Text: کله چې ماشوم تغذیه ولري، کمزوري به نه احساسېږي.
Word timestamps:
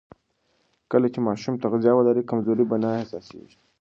کله 0.91 1.07
چې 1.13 1.19
ماشوم 1.27 1.55
تغذیه 1.63 1.93
ولري، 1.95 2.21
کمزوري 2.29 2.65
به 2.69 2.77
نه 2.83 2.89
احساسېږي. 2.99 3.57